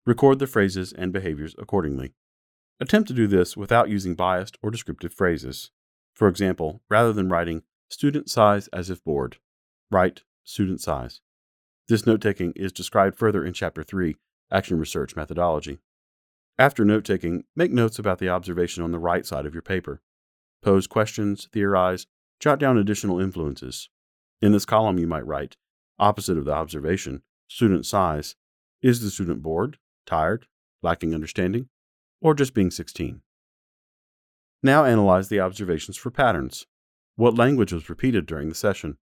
Record 0.05 0.39
the 0.39 0.45
phrases 0.45 0.91
and 0.91 1.13
behaviors 1.13 1.55
accordingly. 1.57 2.11
Attempt 2.81 3.07
to 3.07 3.13
do 3.13 3.27
this 3.27 3.55
without 3.55 3.87
using 3.87 4.13
biased 4.13 4.57
or 4.61 4.69
descriptive 4.69 5.13
phrases. 5.13 5.71
For 6.13 6.27
example, 6.27 6.81
rather 6.89 7.13
than 7.13 7.29
writing 7.29 7.63
student 7.87 8.29
sighs 8.29 8.67
as 8.73 8.89
if 8.89 9.01
bored, 9.05 9.37
write 9.89 10.23
student 10.43 10.81
sighs. 10.81 11.21
This 11.89 12.05
note 12.05 12.21
taking 12.21 12.53
is 12.55 12.71
described 12.71 13.17
further 13.17 13.43
in 13.43 13.51
Chapter 13.51 13.83
3 13.83 14.15
Action 14.49 14.79
Research 14.79 15.17
Methodology. 15.17 15.79
After 16.57 16.85
note 16.85 17.03
taking, 17.03 17.43
make 17.57 17.71
notes 17.71 17.99
about 17.99 18.19
the 18.19 18.29
observation 18.29 18.83
on 18.83 18.91
the 18.91 18.99
right 18.99 19.25
side 19.25 19.45
of 19.45 19.53
your 19.53 19.61
paper. 19.61 20.01
Pose 20.61 20.87
questions, 20.87 21.49
theorize, 21.51 22.07
jot 22.39 22.57
down 22.57 22.77
additional 22.77 23.19
influences. 23.19 23.89
In 24.41 24.53
this 24.53 24.63
column, 24.63 24.97
you 24.97 25.07
might 25.07 25.25
write, 25.27 25.57
opposite 25.99 26.37
of 26.37 26.45
the 26.45 26.53
observation, 26.53 27.21
student 27.49 27.85
sighs. 27.85 28.35
Is 28.81 29.01
the 29.01 29.09
student 29.09 29.41
bored, 29.41 29.77
tired, 30.05 30.47
lacking 30.81 31.13
understanding, 31.13 31.67
or 32.21 32.33
just 32.33 32.53
being 32.53 32.71
16? 32.71 33.21
Now 34.61 34.85
analyze 34.85 35.27
the 35.27 35.41
observations 35.41 35.97
for 35.97 36.11
patterns. 36.11 36.65
What 37.17 37.37
language 37.37 37.73
was 37.73 37.89
repeated 37.89 38.25
during 38.25 38.47
the 38.47 38.55
session? 38.55 38.97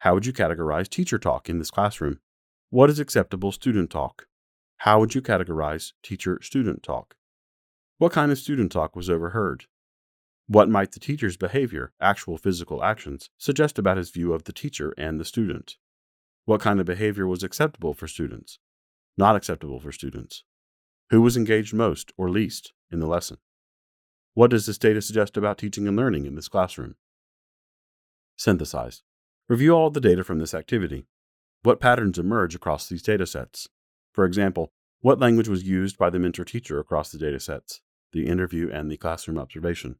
How 0.00 0.14
would 0.14 0.24
you 0.24 0.32
categorize 0.32 0.88
teacher 0.88 1.18
talk 1.18 1.50
in 1.50 1.58
this 1.58 1.70
classroom? 1.70 2.20
What 2.70 2.88
is 2.88 2.98
acceptable 2.98 3.52
student 3.52 3.90
talk? 3.90 4.28
How 4.78 4.98
would 4.98 5.14
you 5.14 5.20
categorize 5.20 5.92
teacher 6.02 6.40
student 6.40 6.82
talk? 6.82 7.16
What 7.98 8.10
kind 8.10 8.32
of 8.32 8.38
student 8.38 8.72
talk 8.72 8.96
was 8.96 9.10
overheard? 9.10 9.66
What 10.46 10.70
might 10.70 10.92
the 10.92 11.00
teacher's 11.00 11.36
behavior, 11.36 11.92
actual 12.00 12.38
physical 12.38 12.82
actions, 12.82 13.28
suggest 13.36 13.78
about 13.78 13.98
his 13.98 14.08
view 14.08 14.32
of 14.32 14.44
the 14.44 14.54
teacher 14.54 14.94
and 14.96 15.20
the 15.20 15.24
student? 15.26 15.76
What 16.46 16.62
kind 16.62 16.80
of 16.80 16.86
behavior 16.86 17.26
was 17.26 17.42
acceptable 17.42 17.92
for 17.92 18.08
students? 18.08 18.58
Not 19.18 19.36
acceptable 19.36 19.80
for 19.80 19.92
students? 19.92 20.44
Who 21.10 21.20
was 21.20 21.36
engaged 21.36 21.74
most 21.74 22.10
or 22.16 22.30
least 22.30 22.72
in 22.90 23.00
the 23.00 23.06
lesson? 23.06 23.36
What 24.32 24.50
does 24.50 24.64
this 24.64 24.78
data 24.78 25.02
suggest 25.02 25.36
about 25.36 25.58
teaching 25.58 25.86
and 25.86 25.96
learning 25.96 26.24
in 26.24 26.36
this 26.36 26.48
classroom? 26.48 26.94
Synthesize. 28.38 29.02
Review 29.50 29.72
all 29.72 29.90
the 29.90 30.00
data 30.00 30.22
from 30.22 30.38
this 30.38 30.54
activity. 30.54 31.06
What 31.64 31.80
patterns 31.80 32.20
emerge 32.20 32.54
across 32.54 32.88
these 32.88 33.02
data 33.02 33.26
sets? 33.26 33.66
For 34.12 34.24
example, 34.24 34.70
what 35.00 35.18
language 35.18 35.48
was 35.48 35.64
used 35.64 35.98
by 35.98 36.08
the 36.08 36.20
mentor 36.20 36.44
teacher 36.44 36.78
across 36.78 37.10
the 37.10 37.18
datasets, 37.18 37.80
the 38.12 38.28
interview, 38.28 38.70
and 38.72 38.88
the 38.88 38.96
classroom 38.96 39.38
observation? 39.38 39.96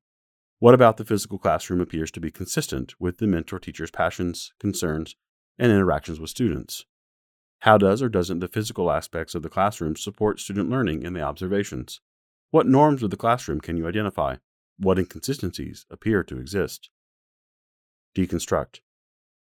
What 0.60 0.72
about 0.72 0.98
the 0.98 1.04
physical 1.04 1.36
classroom 1.36 1.80
appears 1.80 2.12
to 2.12 2.20
be 2.20 2.30
consistent 2.30 2.94
with 3.00 3.18
the 3.18 3.26
mentor 3.26 3.58
teacher's 3.58 3.90
passions, 3.90 4.52
concerns, 4.60 5.16
and 5.58 5.72
interactions 5.72 6.20
with 6.20 6.30
students? 6.30 6.84
How 7.62 7.76
does 7.76 8.02
or 8.02 8.08
doesn't 8.08 8.38
the 8.38 8.46
physical 8.46 8.88
aspects 8.88 9.34
of 9.34 9.42
the 9.42 9.48
classroom 9.48 9.96
support 9.96 10.38
student 10.38 10.70
learning 10.70 11.02
in 11.02 11.12
the 11.12 11.22
observations? 11.22 12.00
What 12.52 12.68
norms 12.68 13.02
of 13.02 13.10
the 13.10 13.16
classroom 13.16 13.60
can 13.60 13.76
you 13.76 13.88
identify? 13.88 14.36
What 14.78 15.00
inconsistencies 15.00 15.86
appear 15.90 16.22
to 16.22 16.38
exist? 16.38 16.88
Deconstruct. 18.14 18.78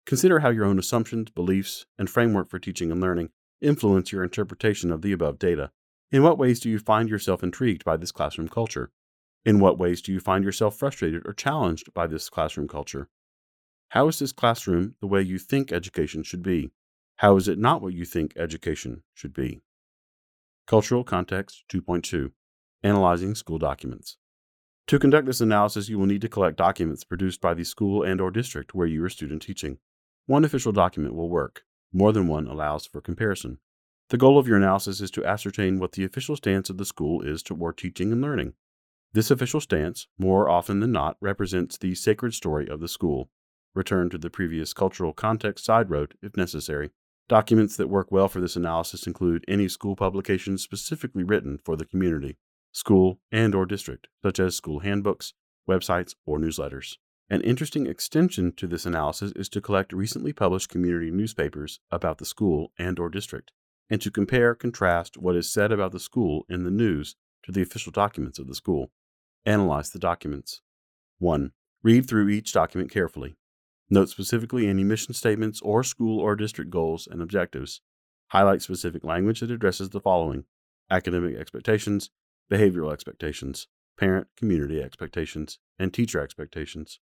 Consider 0.06 0.40
how 0.40 0.50
your 0.50 0.66
own 0.66 0.80
assumptions, 0.80 1.30
beliefs, 1.30 1.86
and 1.98 2.10
framework 2.10 2.50
for 2.50 2.60
teaching 2.60 2.92
and 2.92 3.00
learning 3.00 3.30
influence 3.62 4.12
your 4.12 4.24
interpretation 4.24 4.92
of 4.92 5.02
the 5.02 5.12
above 5.12 5.38
data? 5.38 5.72
In 6.12 6.24
what 6.24 6.38
ways 6.38 6.60
do 6.60 6.70
you 6.70 6.80
find 6.80 7.10
yourself 7.10 7.44
intrigued 7.44 7.86
by 7.86 7.98
this 7.98 8.12
classroom 8.12 8.50
culture? 8.50 8.92
In 9.46 9.60
what 9.60 9.78
ways 9.78 10.02
do 10.02 10.12
you 10.12 10.20
find 10.20 10.44
yourself 10.44 10.76
frustrated 10.76 11.22
or 11.26 11.34
challenged 11.34 11.94
by 11.94 12.08
this 12.08 12.30
classroom 12.30 12.68
culture? 12.68 13.08
How 13.90 14.08
is 14.08 14.20
this 14.20 14.32
classroom 14.32 14.96
the 15.02 15.08
way 15.08 15.22
you 15.22 15.38
think 15.38 15.72
education 15.72 16.24
should 16.24 16.44
be? 16.44 16.72
How 17.18 17.36
is 17.38 17.48
it 17.48 17.60
not 17.60 17.82
what 17.82 17.94
you 17.94 18.06
think 18.06 18.34
education 18.38 19.04
should 19.14 19.34
be? 19.34 19.62
Cultural 20.68 21.04
Context 21.04 21.64
2.2 21.70 22.32
Analyzing 22.84 23.36
School 23.36 23.58
Documents. 23.58 24.18
To 24.88 25.00
conduct 25.00 25.26
this 25.26 25.42
analysis, 25.42 25.90
you 25.90 26.00
will 26.00 26.06
need 26.06 26.22
to 26.22 26.30
collect 26.30 26.58
documents 26.58 27.04
produced 27.04 27.42
by 27.42 27.54
the 27.54 27.64
school 27.64 28.04
and 28.04 28.20
or 28.20 28.32
district 28.32 28.74
where 28.74 28.88
you 28.88 29.04
are 29.04 29.10
student 29.10 29.42
teaching. 29.42 29.78
One 30.30 30.46
official 30.46 30.72
document 30.72 31.16
will 31.16 31.28
work. 31.28 31.64
More 31.92 32.14
than 32.14 32.28
one 32.28 32.46
allows 32.46 32.86
for 32.86 33.02
comparison. 33.02 33.58
The 34.10 34.18
goal 34.18 34.38
of 34.38 34.48
your 34.48 34.58
analysis 34.58 35.02
is 35.02 35.10
to 35.10 35.26
ascertain 35.26 35.80
what 35.80 35.94
the 35.94 36.04
official 36.04 36.36
stance 36.36 36.70
of 36.70 36.78
the 36.78 36.86
school 36.86 37.24
is 37.24 37.42
toward 37.42 37.80
teaching 37.80 38.12
and 38.12 38.22
learning. 38.22 38.54
This 39.12 39.32
official 39.32 39.60
stance, 39.60 40.06
more 40.20 40.48
often 40.48 40.82
than 40.82 40.92
not, 40.92 41.18
represents 41.20 41.80
the 41.80 41.96
sacred 41.96 42.36
story 42.36 42.70
of 42.70 42.80
the 42.80 42.88
school. 42.88 43.32
Return 43.74 44.12
to 44.12 44.20
the 44.20 44.30
previous 44.30 44.72
cultural 44.72 45.14
context 45.14 45.66
side 45.66 45.90
road 45.90 46.14
if 46.22 46.38
necessary. 46.38 46.92
Documents 47.28 47.76
that 47.78 47.90
work 47.90 48.12
well 48.12 48.28
for 48.28 48.40
this 48.40 48.56
analysis 48.56 49.08
include 49.08 49.44
any 49.48 49.68
school 49.68 49.96
publications 49.96 50.62
specifically 50.62 51.24
written 51.24 51.58
for 51.58 51.76
the 51.76 51.86
community, 51.86 52.38
school 52.72 53.20
and 53.32 53.56
or 53.56 53.66
district, 53.66 54.10
such 54.22 54.40
as 54.40 54.56
school 54.56 54.82
handbooks, 54.82 55.34
websites, 55.68 56.14
or 56.28 56.38
newsletters. 56.38 56.98
An 57.32 57.42
interesting 57.42 57.86
extension 57.86 58.52
to 58.54 58.66
this 58.66 58.88
analysis 58.88 59.32
is 59.36 59.50
to 59.50 59.62
collect 59.62 59.94
recently 59.94 60.34
published 60.34 60.70
community 60.70 61.12
newspapers 61.12 61.80
about 61.92 62.18
the 62.18 62.26
school 62.26 62.72
and 62.80 62.98
or 62.98 63.08
district 63.08 63.52
and 63.88 64.02
to 64.02 64.10
compare 64.10 64.56
contrast 64.56 65.16
what 65.16 65.36
is 65.36 65.48
said 65.48 65.72
about 65.72 65.92
the 65.92 66.00
school 66.00 66.46
in 66.50 66.64
the 66.64 66.72
news 66.72 67.16
to 67.44 67.52
the 67.52 67.62
official 67.62 67.92
documents 67.92 68.40
of 68.40 68.48
the 68.48 68.56
school. 68.56 68.92
Analyze 69.46 69.92
the 69.92 70.00
documents. 70.00 70.62
1. 71.20 71.52
Read 71.84 72.08
through 72.08 72.30
each 72.30 72.52
document 72.52 72.92
carefully. 72.92 73.36
Note 73.92 74.10
specifically 74.10 74.68
any 74.68 74.84
mission 74.84 75.14
statements 75.14 75.62
or 75.62 75.84
school 75.84 76.20
or 76.20 76.36
district 76.36 76.72
goals 76.72 77.08
and 77.10 77.22
objectives. 77.22 77.82
Highlight 78.28 78.64
specific 78.64 79.04
language 79.04 79.40
that 79.40 79.52
addresses 79.52 79.90
the 79.90 80.00
following 80.00 80.46
academic 80.90 81.36
expectations, 81.36 82.10
behavioral 82.52 82.92
expectations, 82.92 83.68
parent 84.00 84.28
community 84.36 84.82
expectations, 84.82 85.60
and 85.78 85.94
teacher 85.94 86.20
expectations. 86.20 87.00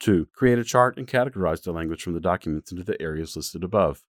2. 0.00 0.28
Create 0.32 0.58
a 0.58 0.64
chart 0.64 0.96
and 0.96 1.06
categorize 1.06 1.62
the 1.62 1.72
language 1.72 2.02
from 2.02 2.14
the 2.14 2.20
documents 2.20 2.70
into 2.70 2.84
the 2.84 3.00
areas 3.00 3.36
listed 3.36 3.64
above. 3.64 4.04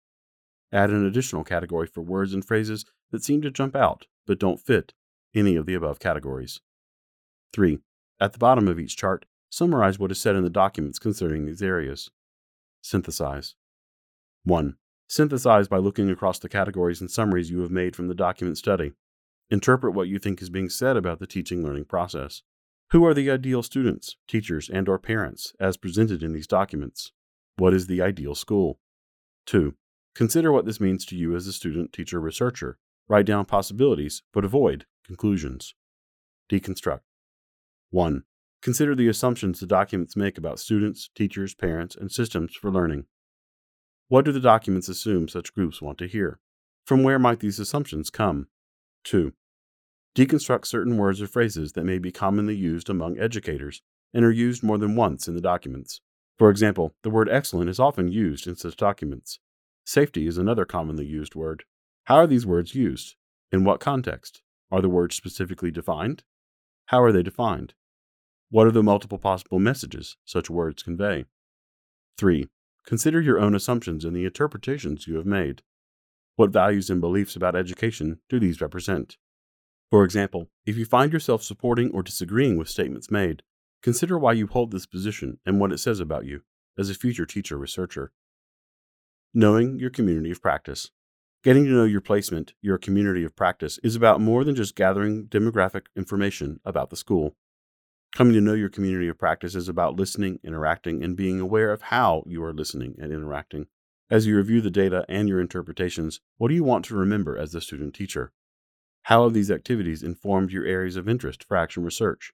Add 0.72 0.92
an 0.92 1.06
additional 1.06 1.44
category 1.44 1.88
for 1.88 2.02
words 2.02 2.34
and 2.34 2.46
phrases 2.46 2.86
that 3.12 3.24
seem 3.24 3.42
to 3.42 3.52
jump 3.52 3.76
out 3.76 4.06
but 4.28 4.40
don't 4.40 4.60
fit 4.60 4.94
any 5.34 5.56
of 5.56 5.66
the 5.66 5.74
above 5.74 6.00
categories. 6.00 6.62
3. 7.54 7.80
At 8.20 8.34
the 8.34 8.40
bottom 8.40 8.68
of 8.68 8.80
each 8.80 8.96
chart, 8.96 9.26
summarize 9.50 9.98
what 9.98 10.12
is 10.12 10.22
said 10.22 10.36
in 10.36 10.44
the 10.44 10.50
documents 10.52 11.00
concerning 11.00 11.46
these 11.46 11.64
areas. 11.64 12.12
Synthesize. 12.82 13.56
1. 14.44 14.76
Synthesize 15.08 15.68
by 15.68 15.78
looking 15.78 16.12
across 16.12 16.38
the 16.38 16.48
categories 16.48 17.02
and 17.02 17.10
summaries 17.10 17.50
you 17.50 17.62
have 17.62 17.72
made 17.72 17.96
from 17.96 18.08
the 18.08 18.14
document 18.14 18.58
study. 18.60 18.94
Interpret 19.50 19.96
what 19.96 20.08
you 20.08 20.20
think 20.20 20.42
is 20.42 20.52
being 20.52 20.70
said 20.70 20.96
about 20.96 21.18
the 21.20 21.26
teaching 21.26 21.64
learning 21.64 21.86
process. 21.86 22.44
Who 22.92 23.06
are 23.06 23.14
the 23.14 23.30
ideal 23.30 23.62
students, 23.62 24.16
teachers, 24.28 24.68
and 24.68 24.90
or 24.90 24.98
parents 24.98 25.54
as 25.60 25.78
presented 25.78 26.24
in 26.24 26.34
these 26.34 26.48
documents? 26.48 27.12
What 27.58 27.74
is 27.74 27.86
the 27.86 28.02
ideal 28.02 28.34
school? 28.34 28.80
2. 29.46 29.76
Consider 30.16 30.52
what 30.52 30.66
this 30.66 30.80
means 30.80 31.06
to 31.06 31.16
you 31.16 31.36
as 31.36 31.46
a 31.46 31.54
student, 31.54 31.94
teacher, 31.94 32.20
researcher. 32.20 32.80
Write 33.08 33.28
down 33.28 33.46
possibilities, 33.46 34.24
but 34.34 34.44
avoid 34.44 34.88
conclusions. 35.06 35.76
Deconstruct. 36.50 37.02
1. 37.92 38.24
Consider 38.62 38.96
the 38.96 39.08
assumptions 39.08 39.60
the 39.60 39.68
documents 39.68 40.16
make 40.16 40.38
about 40.38 40.60
students, 40.60 41.10
teachers, 41.14 41.54
parents, 41.54 41.96
and 41.96 42.12
systems 42.12 42.56
for 42.56 42.72
learning. 42.72 43.06
What 44.08 44.26
do 44.26 44.32
the 44.32 44.40
documents 44.40 44.90
assume 44.90 45.28
such 45.28 45.54
groups 45.54 45.80
want 45.80 46.00
to 46.00 46.08
hear? 46.08 46.40
From 46.86 47.04
where 47.04 47.20
might 47.20 47.40
these 47.40 47.60
assumptions 47.60 48.10
come? 48.10 48.48
2. 49.04 49.34
Deconstruct 50.20 50.66
certain 50.66 50.98
words 50.98 51.22
or 51.22 51.28
phrases 51.28 51.72
that 51.72 51.86
may 51.86 51.98
be 51.98 52.12
commonly 52.12 52.54
used 52.54 52.90
among 52.90 53.18
educators 53.18 53.82
and 54.14 54.26
are 54.26 54.32
used 54.34 54.62
more 54.62 54.78
than 54.78 54.98
once 54.98 55.30
in 55.30 55.34
the 55.34 55.40
documents. 55.40 56.02
For 56.38 56.50
example, 56.50 56.94
the 57.04 57.10
word 57.10 57.30
excellent 57.30 57.70
is 57.70 57.80
often 57.80 58.12
used 58.12 58.46
in 58.46 58.58
such 58.58 58.76
documents. 58.76 59.40
Safety 59.86 60.28
is 60.28 60.38
another 60.38 60.66
commonly 60.66 61.06
used 61.06 61.36
word. 61.36 61.64
How 62.04 62.16
are 62.18 62.28
these 62.28 62.46
words 62.46 62.76
used? 62.76 63.16
In 63.54 63.64
what 63.64 63.80
context? 63.80 64.42
Are 64.70 64.82
the 64.82 64.90
words 64.90 65.16
specifically 65.16 65.72
defined? 65.72 66.24
How 66.88 67.02
are 67.02 67.14
they 67.14 67.24
defined? 67.24 67.74
What 68.52 68.68
are 68.68 68.72
the 68.72 68.84
multiple 68.84 69.20
possible 69.20 69.60
messages 69.60 70.18
such 70.26 70.50
words 70.50 70.84
convey? 70.84 71.28
3. 72.18 72.50
Consider 72.86 73.22
your 73.22 73.40
own 73.40 73.56
assumptions 73.56 74.04
and 74.04 74.14
the 74.14 74.26
interpretations 74.26 75.08
you 75.08 75.16
have 75.16 75.26
made. 75.26 75.62
What 76.36 76.50
values 76.50 76.90
and 76.90 77.00
beliefs 77.00 77.38
about 77.38 77.56
education 77.56 78.20
do 78.28 78.38
these 78.38 78.60
represent? 78.60 79.16
For 79.92 80.04
example, 80.04 80.50
if 80.66 80.78
you 80.78 80.86
find 80.86 81.12
yourself 81.12 81.42
supporting 81.44 81.92
or 81.92 82.04
disagreeing 82.04 82.58
with 82.58 82.70
statements 82.70 83.10
made, 83.10 83.42
consider 83.82 84.20
why 84.20 84.34
you 84.34 84.46
hold 84.46 84.72
this 84.72 84.86
position 84.86 85.40
and 85.46 85.60
what 85.60 85.72
it 85.72 85.80
says 85.80 86.00
about 86.00 86.26
you 86.26 86.42
as 86.78 86.90
a 86.90 86.96
future 86.96 87.26
teacher 87.26 87.58
researcher. 87.58 88.12
Knowing 89.34 89.80
your 89.80 89.90
community 89.90 90.32
of 90.32 90.42
practice. 90.42 90.92
Getting 91.44 91.66
to 91.66 91.72
know 91.72 91.86
your 91.86 92.02
placement, 92.02 92.54
your 92.62 92.78
community 92.78 93.24
of 93.24 93.36
practice, 93.36 93.80
is 93.82 93.96
about 93.96 94.22
more 94.22 94.44
than 94.44 94.56
just 94.56 94.76
gathering 94.76 95.26
demographic 95.26 95.86
information 95.96 96.60
about 96.66 96.90
the 96.90 96.98
school. 96.98 97.36
Coming 98.14 98.34
to 98.34 98.42
know 98.42 98.54
your 98.54 98.70
community 98.70 99.08
of 99.08 99.18
practice 99.18 99.56
is 99.56 99.70
about 99.70 99.96
listening, 99.96 100.40
interacting, 100.44 101.04
and 101.04 101.16
being 101.16 101.40
aware 101.40 101.72
of 101.72 101.84
how 101.84 102.24
you 102.28 102.44
are 102.44 102.54
listening 102.54 102.96
and 103.00 103.14
interacting. 103.14 103.68
As 104.10 104.26
you 104.26 104.36
review 104.36 104.62
the 104.62 104.72
data 104.72 105.06
and 105.08 105.30
your 105.30 105.40
interpretations, 105.40 106.20
what 106.38 106.50
do 106.50 106.56
you 106.56 106.64
want 106.64 106.84
to 106.86 106.96
remember 106.96 107.38
as 107.38 107.52
the 107.52 107.62
student 107.62 107.94
teacher? 107.94 108.34
How 109.10 109.24
have 109.24 109.34
these 109.34 109.50
activities 109.50 110.04
informed 110.04 110.52
your 110.52 110.66
areas 110.66 110.96
of 110.96 111.10
interest 111.10 111.44
for 111.44 111.58
action 111.58 111.84
research? 111.84 112.32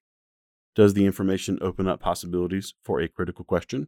Does 0.75 0.93
the 0.93 1.05
information 1.05 1.57
open 1.61 1.87
up 1.87 2.01
possibilities 2.01 2.73
for 2.83 2.99
a 2.99 3.07
critical 3.07 3.45
question 3.45 3.87